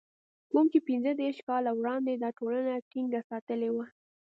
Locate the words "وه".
3.75-3.85